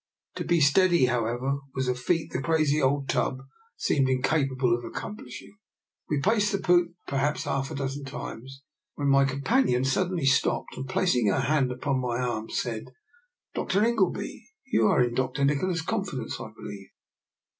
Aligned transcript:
To 0.37 0.43
be 0.43 0.59
steady, 0.59 1.05
however, 1.05 1.59
was 1.75 1.87
a 1.87 1.93
feat 1.93 2.31
the 2.31 2.41
crazy 2.41 2.81
old 2.81 3.07
tub 3.07 3.37
seemed 3.77 4.09
incapable 4.09 4.75
of 4.75 4.83
accomplishing. 4.83 5.57
We 6.09 6.15
had 6.17 6.23
paced 6.23 6.51
the 6.51 6.57
poop 6.57 6.95
perhaps 7.07 7.43
half 7.43 7.69
a 7.69 7.75
dozen 7.75 8.05
times 8.05 8.63
when 8.95 9.09
my 9.09 9.25
companion 9.25 9.85
suddenly 9.85 10.25
stopped, 10.25 10.75
and 10.75 10.89
placing 10.89 11.27
her 11.27 11.41
hand 11.41 11.71
upon 11.71 11.99
my 11.99 12.19
arm, 12.19 12.49
said:" 12.49 12.85
Dr. 13.53 13.83
Ingleby, 13.85 14.43
you 14.65 14.87
are 14.87 15.03
in 15.03 15.13
Dr. 15.13 15.45
Nikola's 15.45 15.83
confidence, 15.83 16.39
I 16.39 16.49
believe. 16.59 16.89